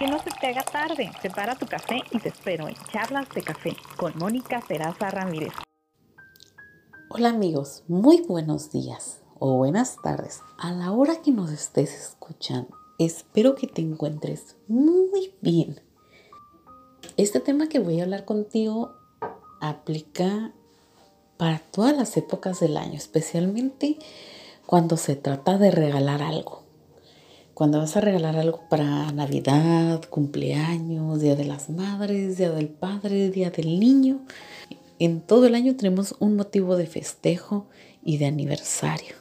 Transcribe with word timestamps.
que 0.00 0.06
no 0.06 0.18
se 0.18 0.30
te 0.30 0.46
haga 0.46 0.62
tarde. 0.62 1.12
Prepara 1.20 1.54
tu 1.56 1.66
café 1.66 2.02
y 2.10 2.18
te 2.18 2.30
espero 2.30 2.66
en 2.66 2.74
Charlas 2.90 3.28
de 3.34 3.42
Café 3.42 3.76
con 3.98 4.16
Mónica 4.16 4.64
Peraza 4.66 5.10
Ramírez. 5.10 5.52
Hola 7.10 7.28
amigos, 7.28 7.84
muy 7.86 8.22
buenos 8.22 8.72
días 8.72 9.20
o 9.38 9.58
buenas 9.58 9.96
tardes 10.02 10.40
a 10.58 10.72
la 10.72 10.92
hora 10.92 11.20
que 11.20 11.32
nos 11.32 11.50
estés 11.50 11.92
escuchando. 11.92 12.74
Espero 12.98 13.54
que 13.54 13.66
te 13.66 13.82
encuentres 13.82 14.56
muy 14.68 15.34
bien. 15.42 15.78
Este 17.18 17.40
tema 17.40 17.68
que 17.68 17.78
voy 17.78 18.00
a 18.00 18.04
hablar 18.04 18.24
contigo 18.24 18.94
aplica 19.60 20.52
para 21.36 21.58
todas 21.58 21.94
las 21.94 22.16
épocas 22.16 22.58
del 22.60 22.78
año, 22.78 22.94
especialmente 22.94 23.98
cuando 24.64 24.96
se 24.96 25.14
trata 25.14 25.58
de 25.58 25.70
regalar 25.70 26.22
algo. 26.22 26.59
Cuando 27.60 27.78
vas 27.78 27.94
a 27.94 28.00
regalar 28.00 28.38
algo 28.38 28.62
para 28.70 29.12
Navidad, 29.12 30.00
cumpleaños, 30.08 31.20
Día 31.20 31.36
de 31.36 31.44
las 31.44 31.68
Madres, 31.68 32.38
Día 32.38 32.50
del 32.52 32.68
Padre, 32.68 33.28
Día 33.28 33.50
del 33.50 33.78
Niño. 33.78 34.22
En 34.98 35.20
todo 35.20 35.44
el 35.44 35.54
año 35.54 35.76
tenemos 35.76 36.14
un 36.20 36.36
motivo 36.36 36.78
de 36.78 36.86
festejo 36.86 37.66
y 38.02 38.16
de 38.16 38.24
aniversario. 38.24 39.14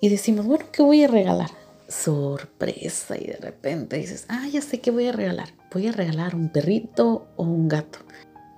Y 0.00 0.08
decimos, 0.08 0.46
bueno, 0.46 0.64
¿qué 0.72 0.82
voy 0.82 1.04
a 1.04 1.08
regalar? 1.08 1.50
Sorpresa. 1.86 3.18
Y 3.18 3.26
de 3.26 3.36
repente 3.36 3.98
dices, 3.98 4.24
ah, 4.30 4.48
ya 4.50 4.62
sé 4.62 4.80
qué 4.80 4.90
voy 4.90 5.08
a 5.08 5.12
regalar. 5.12 5.50
Voy 5.70 5.86
a 5.86 5.92
regalar 5.92 6.34
un 6.34 6.48
perrito 6.48 7.26
o 7.36 7.42
un 7.42 7.68
gato 7.68 7.98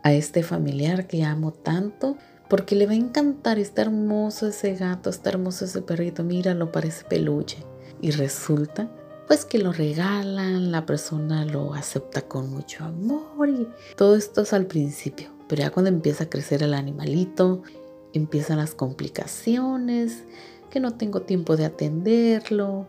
a 0.05 0.13
este 0.13 0.45
familiar 0.45 1.09
que 1.09 1.25
amo 1.25 1.53
tanto 1.53 2.17
porque 2.49 2.77
le 2.77 2.87
va 2.87 2.93
a 2.93 2.95
encantar, 2.95 3.59
está 3.59 3.83
hermoso 3.83 4.47
ese 4.47 4.77
gato, 4.77 5.11
está 5.11 5.31
hermoso 5.31 5.65
ese 5.65 5.83
perrito, 5.83 6.23
míralo, 6.23 6.71
parece 6.71 7.05
peluche. 7.07 7.59
Y 8.01 8.13
resulta 8.13 8.89
pues 9.27 9.45
que 9.45 9.59
lo 9.59 9.73
regalan, 9.73 10.71
la 10.71 10.87
persona 10.87 11.45
lo 11.45 11.75
acepta 11.75 12.23
con 12.23 12.51
mucho 12.51 12.85
amor 12.85 13.49
y 13.49 13.69
todo 13.97 14.17
esto 14.17 14.43
es 14.43 14.53
al 14.53 14.67
principio, 14.67 15.31
pero 15.49 15.63
ya 15.63 15.71
cuando 15.71 15.89
empieza 15.89 16.25
a 16.25 16.31
crecer 16.31 16.63
el 16.63 16.75
animalito, 16.75 17.63
empiezan 18.13 18.59
las 18.59 18.75
complicaciones, 18.75 20.25
que 20.71 20.81
no 20.81 20.95
tengo 20.95 21.23
tiempo 21.23 21.57
de 21.57 21.65
atenderlo, 21.65 22.87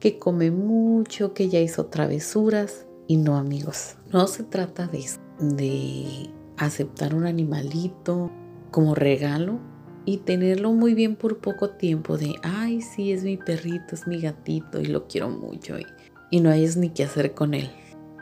que 0.00 0.18
come 0.18 0.50
mucho, 0.50 1.32
que 1.32 1.48
ya 1.48 1.60
hizo 1.60 1.86
travesuras 1.86 2.86
y 3.06 3.16
no 3.16 3.36
amigos, 3.36 3.96
no 4.12 4.26
se 4.26 4.42
trata 4.42 4.86
de 4.86 4.98
eso, 4.98 5.20
de 5.38 6.30
aceptar 6.56 7.14
un 7.14 7.26
animalito 7.26 8.30
como 8.70 8.94
regalo 8.94 9.58
y 10.06 10.18
tenerlo 10.18 10.72
muy 10.72 10.94
bien 10.94 11.16
por 11.16 11.38
poco 11.38 11.70
tiempo 11.70 12.18
de, 12.18 12.34
ay, 12.42 12.82
sí, 12.82 13.12
es 13.12 13.24
mi 13.24 13.36
perrito, 13.36 13.94
es 13.94 14.06
mi 14.06 14.20
gatito 14.20 14.80
y 14.80 14.86
lo 14.86 15.06
quiero 15.06 15.30
mucho 15.30 15.78
y, 15.78 15.86
y 16.30 16.40
no 16.40 16.50
hayas 16.50 16.76
ni 16.76 16.90
qué 16.90 17.04
hacer 17.04 17.34
con 17.34 17.54
él. 17.54 17.70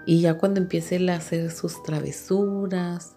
Y 0.06 0.20
ya 0.20 0.38
cuando 0.38 0.60
empiece 0.60 1.10
a 1.10 1.16
hacer 1.16 1.50
sus 1.50 1.83
travesuras 1.83 3.14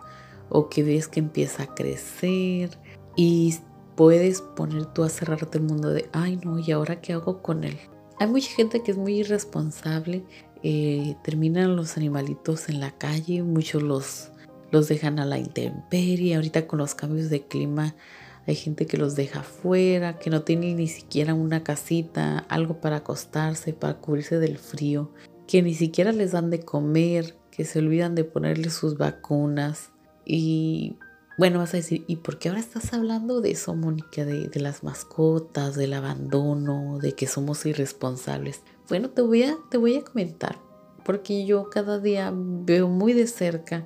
o 0.49 0.69
que 0.69 0.83
ves 0.83 1.07
que 1.07 1.19
empieza 1.19 1.63
a 1.63 1.75
crecer 1.75 2.69
y 3.15 3.55
puedes 3.95 4.41
poner 4.41 4.85
tú 4.87 5.03
a 5.03 5.09
cerrarte 5.09 5.57
el 5.57 5.63
mundo 5.63 5.89
de, 5.89 6.09
ay 6.11 6.39
no, 6.43 6.59
¿y 6.59 6.71
ahora 6.71 7.01
qué 7.01 7.13
hago 7.13 7.41
con 7.41 7.63
él? 7.63 7.77
Hay 8.19 8.27
mucha 8.27 8.51
gente 8.51 8.81
que 8.81 8.91
es 8.91 8.97
muy 8.97 9.19
irresponsable, 9.19 10.23
eh, 10.63 11.15
terminan 11.23 11.75
los 11.75 11.97
animalitos 11.97 12.69
en 12.69 12.79
la 12.79 12.91
calle, 12.91 13.43
muchos 13.43 13.83
los, 13.83 14.31
los 14.71 14.87
dejan 14.87 15.19
a 15.19 15.25
la 15.25 15.37
intemperie, 15.37 16.35
ahorita 16.35 16.67
con 16.67 16.79
los 16.79 16.95
cambios 16.95 17.29
de 17.29 17.45
clima 17.45 17.95
hay 18.47 18.55
gente 18.55 18.85
que 18.85 18.97
los 18.97 19.15
deja 19.15 19.39
afuera, 19.39 20.19
que 20.19 20.29
no 20.29 20.43
tiene 20.43 20.73
ni 20.75 20.87
siquiera 20.87 21.33
una 21.33 21.63
casita, 21.63 22.39
algo 22.49 22.79
para 22.79 22.97
acostarse, 22.97 23.73
para 23.73 23.95
cubrirse 23.95 24.37
del 24.37 24.57
frío, 24.57 25.11
que 25.47 25.61
ni 25.61 25.73
siquiera 25.73 26.11
les 26.11 26.31
dan 26.31 26.49
de 26.49 26.59
comer, 26.59 27.35
que 27.49 27.65
se 27.65 27.79
olvidan 27.79 28.13
de 28.13 28.23
ponerles 28.23 28.73
sus 28.73 28.97
vacunas. 28.97 29.91
Y 30.25 30.97
bueno, 31.37 31.59
vas 31.59 31.73
a 31.73 31.77
decir, 31.77 32.03
¿y 32.07 32.17
por 32.17 32.37
qué 32.37 32.49
ahora 32.49 32.61
estás 32.61 32.93
hablando 32.93 33.41
de 33.41 33.51
eso, 33.51 33.75
Mónica? 33.75 34.25
De, 34.25 34.47
de 34.47 34.59
las 34.59 34.83
mascotas, 34.83 35.75
del 35.75 35.93
abandono, 35.93 36.99
de 36.99 37.13
que 37.13 37.27
somos 37.27 37.65
irresponsables. 37.65 38.61
Bueno, 38.89 39.09
te 39.09 39.21
voy 39.23 39.43
a, 39.43 39.57
te 39.71 39.77
voy 39.77 39.97
a 39.97 40.03
comentar, 40.03 40.59
porque 41.03 41.45
yo 41.47 41.69
cada 41.71 41.99
día 41.99 42.31
veo 42.33 42.87
muy 42.87 43.13
de 43.13 43.25
cerca 43.25 43.85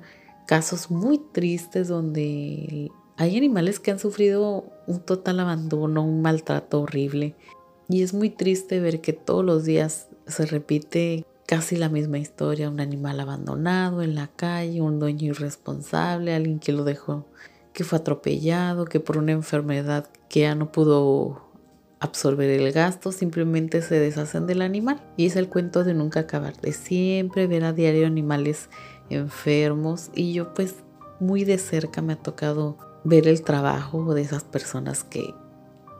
casos 0.50 0.90
muy 0.90 1.18
tristes 1.32 1.86
donde 1.86 2.90
hay 3.20 3.36
animales 3.36 3.80
que 3.80 3.90
han 3.90 3.98
sufrido 3.98 4.64
un 4.86 5.00
total 5.00 5.40
abandono, 5.40 6.02
un 6.02 6.22
maltrato 6.22 6.80
horrible. 6.80 7.34
Y 7.90 8.02
es 8.02 8.14
muy 8.14 8.30
triste 8.30 8.80
ver 8.80 9.02
que 9.02 9.12
todos 9.12 9.44
los 9.44 9.64
días 9.64 10.08
se 10.26 10.46
repite 10.46 11.26
casi 11.44 11.76
la 11.76 11.90
misma 11.90 12.16
historia. 12.16 12.70
Un 12.70 12.80
animal 12.80 13.20
abandonado 13.20 14.00
en 14.00 14.14
la 14.14 14.28
calle, 14.28 14.80
un 14.80 14.98
dueño 14.98 15.32
irresponsable, 15.32 16.34
alguien 16.34 16.60
que 16.60 16.72
lo 16.72 16.82
dejó, 16.84 17.26
que 17.74 17.84
fue 17.84 17.98
atropellado, 17.98 18.86
que 18.86 19.00
por 19.00 19.18
una 19.18 19.32
enfermedad 19.32 20.06
que 20.30 20.40
ya 20.40 20.54
no 20.54 20.72
pudo 20.72 21.42
absorber 21.98 22.48
el 22.48 22.72
gasto, 22.72 23.12
simplemente 23.12 23.82
se 23.82 24.00
deshacen 24.00 24.46
del 24.46 24.62
animal. 24.62 24.98
Y 25.18 25.26
es 25.26 25.36
el 25.36 25.50
cuento 25.50 25.84
de 25.84 25.92
nunca 25.92 26.20
acabar, 26.20 26.58
de 26.58 26.72
siempre 26.72 27.46
ver 27.46 27.64
a 27.64 27.74
diario 27.74 28.06
animales 28.06 28.70
enfermos. 29.10 30.08
Y 30.14 30.32
yo 30.32 30.54
pues 30.54 30.76
muy 31.18 31.44
de 31.44 31.58
cerca 31.58 32.00
me 32.00 32.14
ha 32.14 32.16
tocado 32.16 32.78
ver 33.04 33.28
el 33.28 33.42
trabajo 33.42 34.14
de 34.14 34.22
esas 34.22 34.44
personas 34.44 35.04
que 35.04 35.34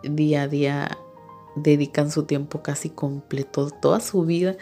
día 0.03 0.43
a 0.43 0.49
día 0.49 0.99
dedican 1.57 2.11
su 2.11 2.25
tiempo 2.25 2.63
casi 2.63 2.91
completo, 2.91 3.71
toda 3.71 4.01
su 4.01 4.25
vida 4.25 4.57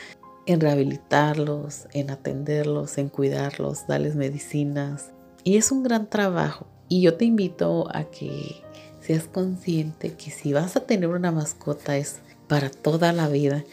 en 0.47 0.61
rehabilitarlos, 0.61 1.89
en 1.93 2.11
atenderlos, 2.11 2.97
en 2.99 3.09
cuidarlos, 3.09 3.87
darles 3.87 4.17
medicinas. 4.17 5.11
Y 5.45 5.59
es 5.59 5.71
un 5.71 5.83
gran 5.83 6.09
trabajo. 6.09 6.67
Y 6.89 7.03
yo 7.03 7.17
te 7.17 7.27
invito 7.27 7.87
a 7.95 8.05
que 8.05 8.63
seas 9.01 9.25
consciente 9.25 10.15
que 10.15 10.31
si 10.31 10.53
vas 10.53 10.77
a 10.77 10.81
tener 10.81 11.11
una 11.11 11.33
mascota 11.33 11.97
es 11.99 12.21
para 12.47 12.71
toda 12.71 13.13
la 13.13 13.29
vida 13.29 13.65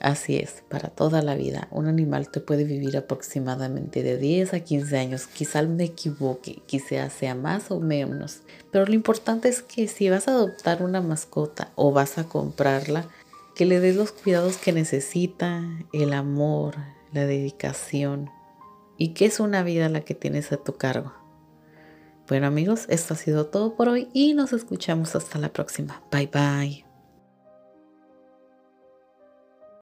Así 0.00 0.36
es, 0.36 0.62
para 0.68 0.90
toda 0.90 1.22
la 1.22 1.34
vida. 1.34 1.66
Un 1.72 1.86
animal 1.86 2.30
te 2.30 2.40
puede 2.40 2.64
vivir 2.64 2.96
aproximadamente 2.96 4.02
de 4.02 4.16
10 4.16 4.54
a 4.54 4.60
15 4.60 4.96
años. 4.96 5.26
Quizá 5.26 5.62
me 5.62 5.84
equivoque, 5.84 6.62
quizá 6.66 7.10
sea 7.10 7.34
más 7.34 7.70
o 7.70 7.80
menos. 7.80 8.42
Pero 8.70 8.86
lo 8.86 8.94
importante 8.94 9.48
es 9.48 9.62
que 9.62 9.88
si 9.88 10.08
vas 10.08 10.28
a 10.28 10.32
adoptar 10.32 10.82
una 10.82 11.00
mascota 11.00 11.72
o 11.74 11.92
vas 11.92 12.18
a 12.18 12.24
comprarla, 12.24 13.08
que 13.56 13.66
le 13.66 13.80
des 13.80 13.96
los 13.96 14.12
cuidados 14.12 14.56
que 14.56 14.72
necesita, 14.72 15.64
el 15.92 16.12
amor, 16.12 16.76
la 17.12 17.26
dedicación 17.26 18.30
y 18.96 19.14
que 19.14 19.26
es 19.26 19.40
una 19.40 19.64
vida 19.64 19.88
la 19.88 20.02
que 20.02 20.14
tienes 20.14 20.52
a 20.52 20.58
tu 20.58 20.76
cargo. 20.76 21.12
Bueno 22.28 22.46
amigos, 22.46 22.86
esto 22.88 23.14
ha 23.14 23.16
sido 23.16 23.46
todo 23.46 23.74
por 23.74 23.88
hoy 23.88 24.08
y 24.12 24.34
nos 24.34 24.52
escuchamos 24.52 25.16
hasta 25.16 25.38
la 25.38 25.52
próxima. 25.52 26.02
Bye 26.12 26.30
bye. 26.32 26.87